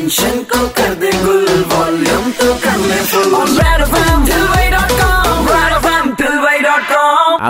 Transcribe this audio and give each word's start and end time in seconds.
Tension 0.00 0.42
को 0.50 0.68
कर 0.76 0.94
दे 1.00 1.10
गुल 1.24 1.39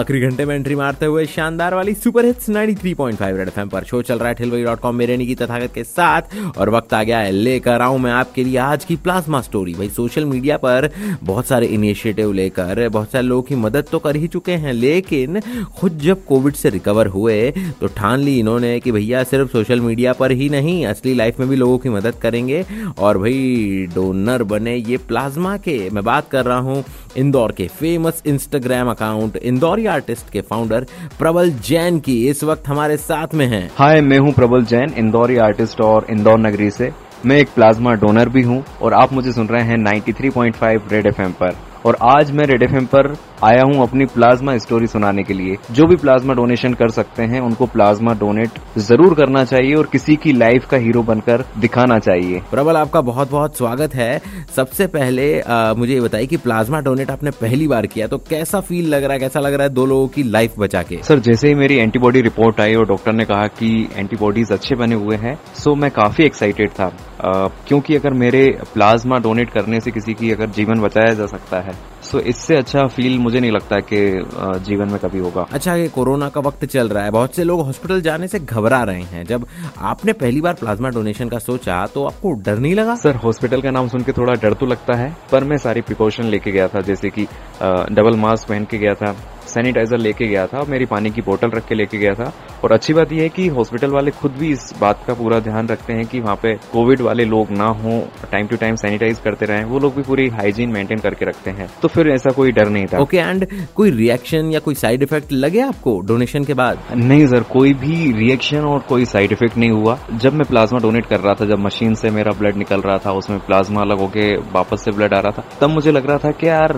आखिरी 0.01 0.21
घंटे 0.21 0.45
में 0.47 0.55
एंट्री 0.55 0.75
मारते 0.75 1.07
हुए 1.07 1.25
शानदार 1.27 1.75
वाली 1.75 1.93
सुपर 1.95 2.25
हिट्स 2.25 2.49
93.5 2.49 3.37
रेड 3.37 3.49
एफएम 3.49 3.69
पर 3.69 3.85
शो 3.85 4.01
चल 4.03 4.19
रहा 4.19 4.29
है 4.29 4.35
ठिलवई 4.35 4.63
डॉट 4.65 4.81
कॉम 4.81 4.95
मेरे 4.97 5.17
निकी 5.17 5.35
तथागत 5.35 5.73
के 5.75 5.83
साथ। 5.85 6.57
और 6.59 6.71
वक्त 6.71 6.95
आ 6.95 7.03
गया 7.03 7.19
है 7.19 7.31
लेकर 7.31 7.81
आऊँ 7.81 7.99
मैं 7.99 8.11
आपके 8.13 8.45
लिए 8.45 8.57
आज 8.59 8.85
की 8.85 8.97
प्लाज्मा 8.99 9.41
स्टोरी 9.41 9.75
भाई 9.75 9.89
सोशल 9.89 10.25
मीडिया 10.25 10.57
पर 10.57 10.89
बहुत 11.23 11.47
सारे 11.47 11.67
इनिशिएटिव 11.69 12.33
लेकर, 12.33 12.89
बहुत 12.89 13.11
सारे 13.13 13.27
लोगों 13.27 13.43
की 13.43 13.55
मदद 13.57 13.85
तो 13.93 13.99
कर 13.99 14.17
ही 14.17 14.29
चुके 14.29 14.53
हैं, 14.55 14.73
लेकिन 14.73 15.41
खुद 15.77 15.99
जब 15.99 16.25
कोविड 16.25 16.55
से 16.55 16.71
रिकवर 16.71 17.07
हुए 17.09 17.51
तो 17.81 17.87
ठान 17.89 18.21
ली 18.21 18.39
इन्होंने 18.41 18.79
कि 18.81 18.93
भैया 18.93 19.23
सिर्फ़ 19.25 19.53
सोशल 19.53 19.81
मीडिया 19.81 20.13
पर 20.13 20.31
ही 20.33 20.49
नहीं, 20.49 20.87
असली 20.87 21.15
लाइफ 21.15 21.41
में 21.41 21.49
भी 21.49 21.57
लोगों 21.57 21.79
की 21.79 21.89
मदद 21.91 22.15
करेंगे। 22.23 22.65
और 22.99 23.19
भाई 23.19 23.87
डोनर 23.95 24.43
बने 24.47 24.77
ये 24.77 24.97
प्लाज्मा 25.09 25.57
के। 25.59 25.79
मैं 25.91 26.05
बात 26.05 26.31
कर 26.31 26.45
रहा 26.45 26.59
हूँ 26.61 26.85
इंदौर 27.17 27.53
के 27.53 27.67
famous 27.71 28.23
Instagram 28.27 28.91
account 28.91 29.37
Indori 29.37 29.87
artist 29.91 30.31
के 30.31 30.41
फाउंडर 30.41 30.87
प्रबल 31.19 31.51
जैन 31.51 32.01
की 32.01 32.17
इस 32.29 32.45
वक्त 32.45 32.69
हमारे 32.69 32.97
साथ 32.97 33.35
में 33.35 33.47
हैं। 33.47 33.71
हाय, 33.79 34.01
मैं 34.01 34.19
हूँ 34.19 34.33
प्रबल 34.33 34.65
जैन, 34.65 34.95
इंदौरी 34.99 35.37
आर्टिस्ट 35.37 35.81
और 35.81 36.07
इंदौर 36.11 36.39
नगरी 36.39 36.71
से। 36.71 36.91
मैं 37.27 37.37
एक 37.37 37.49
प्लाज्मा 37.55 37.93
डोनर 37.95 38.29
भी 38.29 38.43
हूँ 38.43 38.65
और 38.83 38.95
आप 38.95 39.13
मुझे 39.13 39.33
सुन 39.33 39.47
रहे 39.47 39.63
हैं 39.63 39.77
93.5 39.77 40.93
रेड 40.93 41.07
एफएम 41.07 41.33
पर। 41.33 41.57
और 41.87 41.97
आज 42.03 42.31
मैं 42.31 42.45
रेड 42.45 42.63
एफएम 42.63 42.87
पर 42.87 43.17
आया 43.45 43.63
हूँ 43.63 43.83
अपनी 43.83 44.05
प्लाज्मा 44.05 44.57
स्टोरी 44.59 44.87
सुनाने 44.87 45.23
के 45.23 45.35
लिए। 45.35 45.57
जो 45.71 45.87
भी 45.87 45.97
प्लाज्मा 45.97 46.35
डोनेशन 46.35 46.75
कर 46.75 46.91
सकते 46.91 47.23
हैं 47.25 47.41
उनको 47.41 47.67
प्लाज्मा 47.67 48.13
डोनेट 48.21 48.59
ज़रूर 48.79 49.15
करना 49.15 49.45
चाहिए 49.45 49.75
और 49.75 49.87
किसी 49.93 50.17
की 50.17 50.33
लाइफ 50.33 50.67
का 50.71 50.77
हीरो 50.77 51.03
बनकर 51.03 51.45
दिखाना 51.59 51.99
चाहिए। 51.99 52.41
प्रबल 52.51 52.77
आपका 52.77 53.01
बहुत 53.03 53.31
बहुत 53.31 53.57
स्वागत 53.59 53.95
है। 53.95 54.21
सबसे 54.57 54.87
पहले 54.89 55.29
आ, 55.41 55.75
मुझे 55.75 55.93
ये 55.95 56.01
बताइए 56.01 56.27
कि 56.27 56.37
प्लाज्मा 56.39 56.81
डोनेट 56.81 57.11
आपने 57.11 57.31
पहली 57.41 57.69
बार 57.69 57.87
किया 57.87 58.07
तो 58.07 58.19
कैसा 58.31 58.61
फील 58.61 58.89
लग 58.89 59.05
रहा 59.05 59.13
है? 59.13 59.19
कैसा 59.19 59.41
लग 59.41 59.55
रहा 59.55 59.67
है 59.67 59.73
दो 59.75 59.87
लोगों 59.87 60.09
की 60.09 60.23
लाइफ 60.23 60.59
बचा 60.59 60.83
के? 60.83 61.03
सर 61.03 61.19
जैसे 61.21 61.49
ही 61.49 61.55
मेरी 61.55 61.77
एंटीबॉडी 61.77 62.21
रिपोर्ट 62.21 62.61
आई 62.61 62.75
और 62.75 62.87
डॉक्टर 62.89 63.13
ने 63.13 63.25
कहा 63.25 63.47
कि 63.59 63.89
एंटीबॉडीज 63.97 64.53
अच्छे 64.53 64.77
बने 64.77 64.95
हुए 64.97 65.17
हैं 65.17 65.35
सो 65.55 65.75
मैं 65.75 65.91
काफ़ी 65.93 66.25
एक्साइटेड 66.25 66.71
था। 66.71 66.85
आ, 66.85 67.47
क्योंकि 67.69 67.97
अगर 67.97 68.15
मेरे 68.19 68.47
प्लाज्मा 68.75 69.19
डोनेट 69.21 69.51
करने 69.51 69.81
से 69.81 69.91
किसी 69.91 70.15
की 70.15 70.31
अगर 70.33 70.51
जीवन 70.51 70.81
बचाया 70.81 71.15
जा 71.15 71.27
सकता 71.29 71.61
है 71.61 71.79
सो 72.03 72.21
इससे 72.21 72.57
अच्छा 72.57 72.87
फील 72.89 73.19
मुझे 73.31 73.41
नहीं 73.41 73.51
लगता 73.51 73.77
है 73.77 73.83
कि 73.83 74.65
जीवन 74.67 74.91
में 74.91 74.99
कभी 75.01 75.19
होगा। 75.19 75.47
अच्छा 75.53 75.75
ये 75.75 75.89
कोरोना 75.89 76.29
का 76.29 76.41
वक्त 76.41 76.65
चल 76.67 76.89
रहा 76.89 77.05
है। 77.05 77.11
बहुत 77.11 77.35
से 77.35 77.45
लोग 77.45 77.61
हॉस्पिटल 77.67 78.01
जाने 78.03 78.29
से 78.29 78.39
घबरा 78.41 78.83
रहे 78.83 79.03
हैं। 79.05 79.25
जब 79.25 79.47
आपने 79.79 80.13
पहली 80.15 80.41
बार 80.41 80.55
प्लाज्मा 80.55 80.89
डोनेशन 80.91 81.29
का 81.29 81.39
सोचा 81.39 81.85
तो 81.87 82.05
आपको 82.07 82.33
डर 82.43 82.59
नहीं 82.59 82.75
लगा? 82.75 82.95
सर 82.97 83.17
हॉस्पिटल 83.17 83.63
का 83.63 83.71
नाम 83.71 83.89
सुन 83.89 84.03
के 84.03 84.13
थोड़ा 84.13 84.35
डर 84.43 84.55
तो 84.55 84.67
लगता 84.67 84.97
है 84.97 85.15
पर 85.33 85.45
मैं 85.45 85.57
सारी 85.59 85.81
प्रिकॉशन 85.81 86.25
लेके 86.27 86.53
गया 86.53 86.69
था 86.69 86.81
जैसे 86.83 87.11
की 87.11 87.29
डबल 87.63 88.17
मास्क 88.19 88.49
पहन 88.49 88.65
के 88.65 88.79
गया 88.79 88.95
था। 88.95 89.15
सैनिटाइजर 89.47 89.99
लेके 89.99 90.27
गया 90.27 90.47
था 90.47 90.65
मेरी 90.69 90.87
पानी 90.87 91.11
की 91.11 91.23
बोतल 91.23 91.51
रख 91.51 91.67
के 91.67 91.75
लेके 91.75 91.99
गया 91.99 92.15
था। 92.15 92.33
और 92.65 92.73
अच्छी 92.73 92.93
बात 92.93 93.13
यह 93.13 93.23
है 93.23 93.29
कि 93.29 93.47
हॉस्पिटल 93.49 93.91
वाले 93.91 94.11
खुद 94.13 94.33
भी 94.39 94.51
इस 94.53 94.73
बात 94.81 95.05
का 95.07 95.15
पूरा 95.15 95.39
ध्यान 95.41 95.69
रखते 95.69 95.93
हैं 95.93 96.05
कि 96.07 96.21
वहाँ 96.21 96.37
पे 96.37 96.55
कोविड 96.73 97.01
वाले 97.01 97.25
लोग 97.25 97.51
ना 97.51 97.67
हो 97.77 98.01
टाइम 98.33 98.47
टू 98.47 98.57
टाइम 98.57 98.77
सैनिटाइज 98.77 99.19
करते 99.25 99.47
रहें 99.47 99.65
वो 99.65 99.79
लोग 99.79 99.95
भी 99.97 100.03
पूरी 100.03 100.29
हाइजीन 100.31 100.73
मेंटेन 100.73 100.99
करके 100.99 101.25
रखते 101.25 101.51
हैं। 101.51 101.69
तो 101.83 101.89
फिर 101.89 102.09
ऐसा 102.11 102.31
कोई 102.31 102.53
डर 102.53 102.69
नहीं 102.69 102.87
था। 102.87 102.99
ओके 102.99 103.19
एंड 103.19 103.47
कोई 103.75 103.91
रिएक्शन 103.91 104.51
या 104.53 104.61
कोई 104.61 104.75
साइड 104.75 105.03
इफ़ेक्ट 105.03 105.33
लगे 105.33 105.61
आपको 105.61 105.99
डोनेशन 106.07 106.45
के 106.45 106.55
बाद? 106.55 106.79
नहीं 106.95 107.27
सर 107.27 107.43
कोई 107.53 107.75
भी 107.77 108.13
रिएक्शन 108.13 108.65
और 108.65 108.79
कोई 108.89 109.05
साइड 109.07 109.33
इफ़ेक्ट 109.33 109.57
नहीं 109.57 109.71
हुआ। 109.73 109.99
जब 110.15 110.35
मैं 110.35 110.49
प्लाज्मा 110.49 110.79
डोनेट 110.81 111.07
कर 111.07 111.21
रहा 111.21 111.35
था 111.35 111.47
जब 111.47 111.59
मशीन 111.61 111.95
से 111.95 112.11
मेरा 112.11 112.33
ब्लड 112.39 112.57
निकल 112.57 112.81
रहा 112.81 112.99
था 112.99 113.13
उसमें 113.13 113.39
प्लाज्मा 113.41 113.81
अलग 113.81 113.99
होके 113.99 114.35
वापस 114.53 114.85
से 114.85 114.91
ब्लड 114.91 115.15
आ 115.15 115.21
रहा 115.21 115.33
था 115.33 115.45
तब 115.61 115.71
मुझे 115.71 115.93
लग 115.93 116.07
रहा 116.07 116.19
था 116.19 116.31
कि 116.33 116.49
यार 116.49 116.77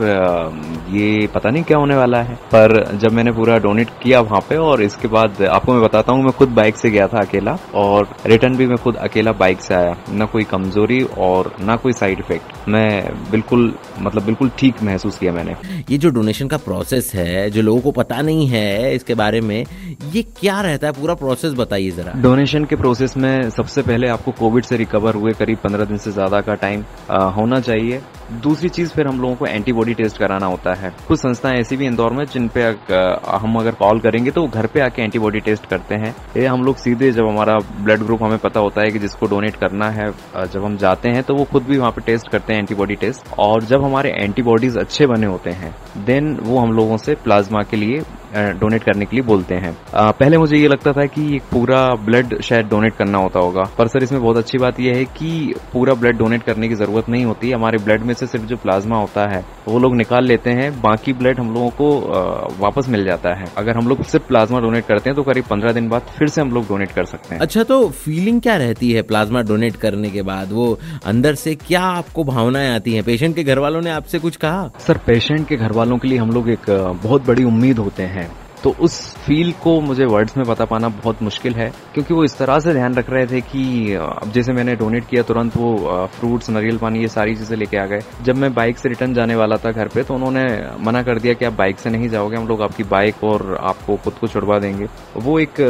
ये 0.91 1.27
पता 1.35 1.51
नहीं 1.51 1.63
क्या 1.65 1.79
होने 1.79 1.97
वाला 1.97 2.23
है। 2.23 2.39
पर 2.55 2.75
जब 3.03 3.13
मैंने 3.13 3.33
पूरा 3.33 3.57
डोनेट 3.59 3.91
किया 4.03 4.21
वहाँ 4.21 4.41
पे 4.49 4.57
और 4.59 4.83
इसके 4.83 5.09
बाद 5.09 5.43
आपको 5.45 5.73
मैं 5.73 5.83
बताता 5.83 6.13
हूँ 6.13 6.23
मैं 6.25 6.33
खुद 6.39 6.49
बाइक 6.53 6.77
से 6.77 6.91
गया 6.91 7.07
था 7.09 7.21
अकेला 7.21 7.57
और 7.75 8.09
रिटर्न 8.27 8.57
भी 8.57 8.67
मैं 8.67 8.77
खुद 8.79 8.97
अकेला 8.99 9.33
बाइक 9.35 9.61
से 9.61 9.75
आया। 9.75 9.97
न 10.11 10.27
कोई 10.33 10.45
कमज़ोरी 10.45 11.03
और 11.19 11.53
न 11.61 11.77
कोई 11.83 11.93
साइड 11.93 12.19
इफ़ेक्ट 12.21 12.69
मैं 12.69 13.31
बिल्कुल 13.31 13.73
मतलब 14.01 14.25
बिल्कुल 14.25 14.51
ठीक 14.59 14.83
महसूस 14.83 15.19
किया 15.19 15.33
मैंने। 15.33 15.57
ये 15.91 15.99
जो 15.99 16.11
डोनेशन 16.11 16.49
का 16.49 16.57
प्रोसेस 16.59 17.11
है 17.15 17.51
जो 17.51 17.63
लोगों 17.63 17.81
को 17.81 17.91
पता 17.93 18.21
नहीं 18.23 18.47
है 18.49 18.95
इसके 18.95 19.15
बारे 19.15 19.41
में 19.41 19.65
ये 20.13 20.23
क्या 20.41 20.61
रहता 20.61 20.87
है? 20.87 20.93
पूरा 20.93 21.15
प्रोसेस 21.15 21.53
बताइए 21.55 21.91
जरा। 21.93 22.13
डोनेशन 22.23 22.65
के 22.65 22.77
प्रोसेस 22.77 23.17
में 23.17 23.51
सबसे 23.51 23.83
पहले 23.83 24.09
आपको 24.09 24.33
कोविड 24.39 24.65
से 24.65 24.77
रिकवर 24.77 25.15
हुए 25.15 25.33
करीब 25.35 25.59
पंद्रह 25.65 25.85
दिन 25.85 25.99
से 25.99 26.13
ज़्यादा 26.13 26.41
का 26.41 26.55
टाइम 26.57 26.85
होना 27.37 27.61
चाहिए। 27.61 28.01
दूसरी 28.41 28.69
चीज़ 28.69 28.91
फिर 28.91 29.07
हम 29.07 29.21
लोगों 29.21 29.35
को 29.37 29.47
एंटीबॉडी 29.47 29.95
टेस्ट 29.95 30.19
कराना 30.19 30.47
होता 30.47 30.75
है। 30.75 30.93
कुछ 31.09 31.19
संस्थाएँ 31.19 31.59
ऐसी 31.61 31.77
भी 31.77 31.87
इंदौर 31.87 32.13
में 32.13 32.25
जिन 32.25 32.49
पे 32.49 32.63
हम 33.33 33.57
अगर 33.61 33.75
कॉल 33.75 34.01
करेंगे 34.01 34.31
तो 34.31 34.47
घर 34.47 34.67
पे 34.67 34.81
आके 34.81 35.03
एंटीबॉडी 35.03 35.41
टेस्ट 35.41 35.67
करते 35.67 35.95
हैं। 35.97 36.15
ये 36.37 36.47
हम 36.47 36.65
लोग 36.65 36.77
सीधे 36.77 37.11
जब 37.13 37.29
हमारा 37.29 37.59
ब्लड 37.81 38.03
ग्रुप 38.03 38.23
हमें 38.23 38.39
पता 38.39 38.61
होता 38.61 38.81
है 38.81 38.91
कि 38.91 38.99
जिसको 38.99 39.27
डोनेट 39.27 39.57
करना 39.57 39.91
है 39.91 40.11
जब 40.47 40.65
हम 40.65 40.77
जाते 40.77 41.11
हैं 41.11 41.23
तो 41.23 41.35
वो 41.35 41.45
खुद 41.45 41.63
भी 41.63 41.79
वहाँ 41.79 41.91
पे 41.91 42.01
टेस्ट 42.07 42.29
करते 42.29 42.53
हैं 42.53 42.61
एंटीबॉडी 42.61 42.95
टेस्ट 42.97 43.33
और 43.39 43.65
जब 43.65 43.85
हमारे 43.85 44.13
एंटीबॉडीज 44.15 44.77
अच्छे 44.79 45.07
बने 45.07 45.27
होते 45.27 45.51
हैं 45.53 45.75
देन 46.05 46.37
वो 46.43 46.59
हम 46.59 46.73
लोगों 46.73 46.97
से 46.97 47.15
प्लाज्मा 47.15 47.63
के 47.63 47.77
लिए 47.77 48.03
डोनेट 48.35 48.83
करने 48.83 49.05
के 49.05 49.17
लिए 49.17 49.25
बोलते 49.25 49.55
हैं। 49.55 49.77
आ, 49.95 50.11
पहले 50.11 50.39
मुझे 50.39 50.57
ये 50.57 50.69
लगता 50.69 50.93
था 50.93 51.05
कि 51.07 51.41
पूरा 51.51 51.87
ब्लड 52.05 52.41
शायद 52.43 52.67
डोनेट 52.67 52.95
करना 52.97 53.19
होता 53.19 53.41
होगा। 53.41 53.63
पर 53.79 53.87
सर 53.89 54.03
इसमें 54.03 54.21
बहुत 54.23 54.37
अच्छी 54.37 54.59
बात 54.59 54.81
यह 54.81 54.97
है 54.97 55.05
कि 55.13 55.55
पूरा 55.73 55.95
ब्लड 55.95 56.19
डोनेट 56.19 56.43
करने 56.43 56.69
की 56.69 56.75
ज़रूरत 56.75 57.09
नहीं 57.09 57.25
होती। 57.25 57.51
हमारे 57.53 57.79
ब्लड 57.79 58.03
में 58.03 58.15
से 58.15 58.27
सिर्फ़ 58.27 58.47
जो 58.47 58.57
प्लाज्मा 58.57 58.99
होता 58.99 59.29
है 59.35 59.45
वो 59.69 59.79
लोग 59.79 59.97
निकाल 59.97 60.25
लेते 60.25 60.51
हैं। 60.53 60.71
बाकी 60.83 61.13
ब्लड 61.13 61.41
हम 61.41 61.53
लोगों 61.55 61.69
को 61.73 61.91
वापस 62.61 62.89
मिल 62.89 63.05
जाता 63.05 63.35
है। 63.35 63.45
अगर 63.59 63.77
हम 63.77 63.89
लोग 63.89 64.03
सिर्फ़ 64.05 64.27
प्लाज्मा 64.27 64.61
डोनेट 64.61 64.87
करते 64.87 65.11
हैं 65.11 65.17
तो 65.17 65.23
करीब 65.23 65.45
पंद्रह 65.45 65.73
दिन 65.73 65.89
बाद 65.89 66.03
फिर 66.19 66.29
से 66.29 66.41
हम 66.41 66.51
लोग 66.51 66.67
डोनेट 66.69 66.93
कर 66.93 67.05
सकते 67.05 67.35
हैं। 67.35 67.41
अच्छा 67.43 67.63
तो 67.65 67.89
फीलिंग 67.91 68.41
क्या 68.41 68.57
रहती 68.57 68.93
है 68.93 69.03
प्लाज्मा 69.03 69.43
डोनेट 69.43 69.77
करने 69.77 70.11
के 70.11 70.23
बाद? 70.23 70.53
वो 70.53 70.79
अंदर 71.07 71.35
से 71.35 71.55
क्या 71.57 71.83
आपको 71.83 72.25
भावनाएँ 72.25 72.71
आती 72.71 72.95
है? 72.95 73.03
पेशेंट 73.03 73.35
के 73.37 73.45
घर 73.45 73.59
वालों 73.59 73.81
ने 73.81 73.91
आपसे 73.91 74.19
कुछ 74.19 74.37
कहा? 74.37 74.69
सर 74.79 74.99
पेशेंट 75.07 75.47
के 75.49 75.57
घर 75.57 75.73
वालों 75.73 75.99
के 75.99 76.09
लिए 76.09 76.19
हम 76.19 76.31
लोग 76.31 76.49
एक 76.51 76.71
बहुत 77.03 77.27
बड़ी 77.27 77.45
उम्मीद 77.45 77.79
होते 77.79 78.03
हैं। 78.05 78.22
तो 78.65 78.75
उस 78.81 78.99
फील 79.17 79.53
को 79.63 79.81
मुझे 79.81 80.05
वर्ड्स 80.05 80.37
में 80.37 80.45
बता 80.47 80.65
पाना 80.65 80.89
बहुत 80.89 81.23
मुश्किल 81.23 81.55
है, 81.55 81.71
क्योंकि 81.95 82.15
वो 82.15 82.25
इस 82.25 82.37
तरह 82.39 82.59
से 82.59 82.73
ध्यान 82.73 82.95
रख 82.95 83.11
रहे 83.11 83.27
थे 83.27 83.41
कि 83.43 83.95
अब 83.95 84.31
जैसे 84.33 84.53
मैंने 84.53 84.75
डोनेट 84.77 85.07
किया, 85.07 85.23
तुरंत 85.23 85.57
वो 85.57 86.07
फ्रूट्स 86.13 86.51
नारियल 86.51 86.79
पानी, 86.79 87.01
ये 87.01 87.09
सारी 87.09 87.35
चीज़ें 87.35 87.57
लेके 87.57 87.77
आ 87.77 87.87
गए। 87.87 88.01
जब 88.23 88.37
मैं 88.37 88.53
बाइक 88.55 88.79
से 88.79 88.89
रिटर्न 88.89 89.15
जाने 89.15 89.35
वाला 89.35 89.57
था 89.57 89.73
घर 89.73 89.89
पे 89.89 90.03
तो 90.03 90.15
उन्होंने 90.15 90.45
मना 90.81 91.03
कर 91.03 91.19
दिया 91.19 91.35
कि 91.35 91.45
आप 91.45 91.53
बाइक 91.53 91.79
से 91.79 91.91
नहीं 91.91 92.09
जाओगे, 92.09 92.37
हम 92.37 92.49
लोग 92.49 92.63
आपकी 92.63 92.83
बाइक 92.87 93.25
और 93.25 93.57
आपको 93.63 93.97
खुद 93.97 94.15
को 94.15 94.27
छुड़वा 94.27 94.59
देंगे। 94.59 94.87
वो 95.19 95.39
एक 95.39 95.61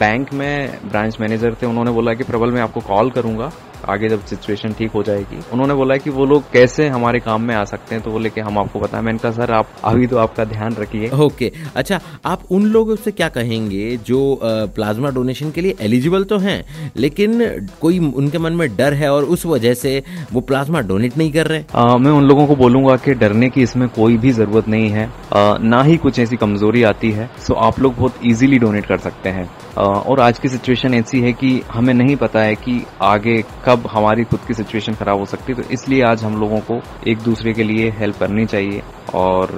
बैंक 0.00 0.32
में 0.32 0.78
ब्रांच 0.90 1.20
मैनेजर 1.20 1.54
थे, 1.54 1.66
उन्होंने 1.66 1.90
बोला 1.92 2.14
कि 2.14 2.24
प्रबल 2.24 2.50
मैं 2.50 2.60
आपको 2.62 2.80
कॉल 2.82 3.10
करूँगा 3.10 3.50
आगे 3.84 4.08
जब 4.08 4.24
सिचुएशन 4.26 4.72
ठीक 4.72 4.90
हो 4.90 5.02
जाएगी। 5.02 5.38
उन्होंने 5.52 5.74
बोला 5.74 5.96
कि 5.96 6.10
वो 6.10 6.24
लोग 6.26 6.50
कैसे 6.52 6.88
हमारे 6.88 7.20
काम 7.20 7.42
में 7.42 7.54
आ 7.54 7.64
सकते 7.66 7.94
हैं 7.94 8.04
तो 8.04 8.10
बोले 8.10 8.30
कि 8.30 8.40
हम 8.40 8.58
आपको 8.58 8.80
बताएँ। 8.80 9.02
मैंने 9.02 9.18
कहा 9.18 9.32
सर 9.32 9.52
आप 9.52 9.68
अभी 9.84 10.06
तो 10.06 10.18
आपका 10.18 10.44
ध्यान 10.46 10.74
रखिए। 10.74 11.10
ओके। 11.18 11.52
अच्छा 11.76 12.00
आप 12.26 12.42
उन 12.50 12.66
लोगों 12.68 12.96
से 12.96 13.10
क्या 13.12 13.28
कहेंगे 13.30 13.96
जो 14.06 14.20
प्लाज्मा 14.74 15.10
डोनेशन 15.10 15.50
के 15.50 15.60
लिए 15.60 15.74
एलिजिबल 15.80 16.24
तो 16.24 16.38
हैं 16.38 16.64
लेकिन 16.96 17.44
कोई 17.80 17.98
उनके 17.98 18.38
मन 18.38 18.52
में 18.52 18.68
डर 18.76 18.94
है 18.94 19.12
और 19.12 19.24
उस 19.26 19.46
वजह 19.46 19.74
से 19.74 20.02
वो 20.32 20.40
प्लाज्मा 20.42 20.80
डोनेट 20.82 21.16
नहीं 21.18 21.32
कर 21.32 21.46
रहे? 21.46 21.64
आ, 21.74 21.96
मैं 21.96 22.10
उन 22.10 22.24
लोगों 22.24 22.46
को 22.46 22.56
बोलूँगा 22.56 22.96
कि 22.96 23.14
डरने 23.14 23.48
की 23.50 23.62
इसमें 23.62 23.88
कोई 23.90 24.16
भी 24.16 24.30
ज़रूरत 24.32 24.68
नहीं 24.68 24.88
है। 24.90 25.06
आ, 25.32 25.56
ना 25.58 25.82
ही 25.82 25.96
कुछ 25.96 26.18
ऐसी 26.18 26.36
कमज़ोरी 26.36 26.82
आती 26.84 27.10
है 27.10 27.28
सो 27.38 27.54
आप 27.60 27.80
लोग 27.80 27.96
बहुत 27.96 28.20
इजीली 28.24 28.58
डोनेट 28.58 28.86
कर 28.86 28.98
सकते 29.00 29.28
हैं। 29.30 29.48
और 29.74 30.20
आज 30.20 30.38
की 30.38 30.48
सिचुएशन 30.48 30.94
ऐसी 30.94 31.20
है 31.20 31.32
कि 31.32 31.60
हमें 31.70 31.92
नहीं 31.94 32.16
पता 32.16 32.40
है 32.40 32.54
कि 32.56 32.80
आगे 33.02 33.42
कब 33.64 33.73
हमारी 33.86 34.24
खुद 34.24 34.40
की 34.48 34.54
सिचुएशन 34.54 34.94
खराब 34.94 35.18
हो 35.18 35.24
सकती 35.26 35.52
है 35.52 35.62
तो 35.62 35.68
इसलिए 35.70 36.02
आज 36.02 36.24
हम 36.24 36.40
लोगों 36.40 36.58
को 36.60 36.80
एक 37.10 37.18
दूसरे 37.20 37.52
के 37.52 37.64
लिए 37.64 37.90
हेल्प 37.90 38.18
करनी 38.18 38.46
चाहिए। 38.46 38.82
और 39.14 39.50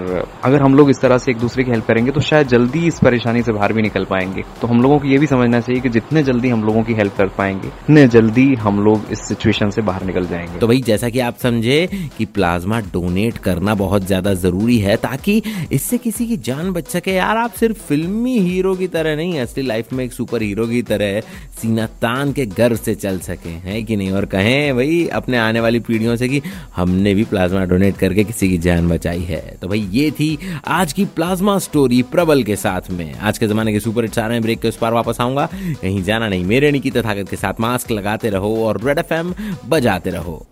अगर 0.44 0.62
हम 0.62 0.74
लोग 0.74 0.90
इस 0.90 1.00
तरह 1.00 1.18
से 1.18 1.30
एक 1.30 1.38
दूसरे 1.38 1.64
की 1.64 1.70
हेल्प 1.70 1.86
करेंगे 1.86 2.10
तो 2.12 2.20
शायद 2.20 2.48
जल्दी 2.48 2.86
इस 2.86 2.98
परेशानी 2.98 3.42
से 3.42 3.52
बाहर 3.52 3.72
भी 3.72 3.82
निकल 3.82 4.04
पाएँगे। 4.04 4.42
तो 4.60 4.66
हम 4.66 4.80
लोगों 4.82 4.98
को 4.98 5.06
ये 5.06 5.18
भी 5.18 5.26
समझना 5.26 5.60
चाहिए 5.60 5.80
कि 5.82 5.88
जितने 5.88 6.22
जल्दी 6.22 6.48
हम 6.48 6.64
लोगों 6.64 6.82
की 6.82 6.94
हेल्प 6.94 7.16
कर 7.16 7.28
पाएँगे, 7.28 7.68
उतने 7.68 8.06
जल्दी 8.08 8.54
हम 8.54 8.80
लोग 8.84 9.12
इस 9.12 9.18
सिचुएशन 9.28 9.70
से 9.70 9.82
बाहर 9.82 10.04
निकल 10.04 10.26
जाएँगे। 10.26 10.58
तो 10.58 10.66
भाई, 10.66 10.80
जैसा 10.80 11.08
कि 11.08 11.20
आप 11.20 11.36
समझे 11.36 12.10
कि 12.18 12.24
प्लाज्मा 12.26 12.80
डोनेट 12.92 13.38
करना 13.38 13.74
बहुत 13.74 14.06
ज़्यादा 14.06 14.34
ज़रूरी 14.34 14.78
है, 14.78 14.96
ताकि 14.96 15.42
इससे 15.72 15.98
किसी 15.98 16.26
की 16.26 16.36
जान 16.38 16.70
बच 16.72 16.88
सके। 16.88 17.12
यार, 17.12 17.36
आप 17.36 17.52
सिर्फ़ 17.52 17.78
फिल्मी 17.78 18.38
हीरो 18.40 18.74
की 18.74 18.88
तरह 18.88 19.16
नहीं 19.16 19.40
असली 19.40 19.66
लाइफ 19.66 19.92
में 19.92 20.04
एक 20.04 20.12
सुपर 20.12 20.42
हीरो 20.42 20.66
की 20.66 20.82
तरह 20.84 21.20
सीना 21.60 21.86
तान 22.02 22.32
के 22.32 22.46
गर्व 22.48 22.76
से 22.76 22.94
चल 22.96 23.18
सके, 23.20 23.48
है 23.48 23.82
कि 23.82 23.96
नहीं? 23.96 24.05
नहीं, 24.06 24.16
और 24.16 24.24
कहें 24.26 24.74
भाई 24.76 25.06
अपने 25.12 25.38
आने 25.38 25.60
वाली 25.60 25.80
पीढ़ियों 25.80 26.16
से 26.16 26.28
कि 26.28 26.40
हमने 26.76 27.14
भी 27.14 27.24
प्लाज्मा 27.24 27.64
डोनेट 27.64 27.96
करके 27.96 28.24
किसी 28.24 28.48
की 28.48 28.58
जान 28.58 28.88
बचाई 28.88 29.22
है। 29.22 29.40
तो 29.62 29.68
भाई 29.68 29.80
ये 29.92 30.10
थी 30.10 30.38
आज 30.66 30.92
की 30.92 31.04
प्लाज्मा 31.16 31.58
स्टोरी 31.58 32.02
प्रबल 32.12 32.42
के 32.42 32.56
साथ 32.56 32.90
में। 32.90 33.14
आज 33.14 33.38
के 33.38 33.46
जमाने 33.46 33.72
के 33.72 33.80
सुपर 33.80 34.04
हिट 34.04 34.14
सारे 34.14 34.40
ब्रेक 34.40 34.60
के 34.60 34.68
उस 34.68 34.76
पार 34.76 34.92
वापस 34.92 35.20
आऊँगा। 35.20 35.48
कहीं 35.54 36.02
जाना 36.02 36.28
नहीं, 36.28 36.44
मेरे 36.44 36.70
निकी 36.72 36.90
तथागत 36.90 37.28
के 37.28 37.36
साथ 37.36 37.60
मास्क 37.60 37.90
लगाते 37.90 38.30
रहो 38.30 38.54
और 38.66 38.80
रेड 38.84 38.98
एफएम 38.98 39.34
बजाते 39.66 40.10
रहो। 40.10 40.46